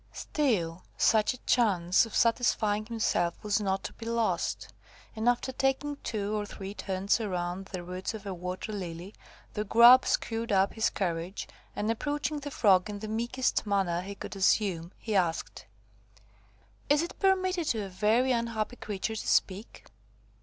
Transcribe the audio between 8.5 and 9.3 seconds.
lily,